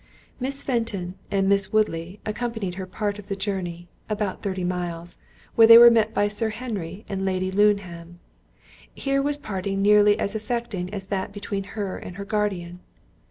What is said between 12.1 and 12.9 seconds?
her guardian.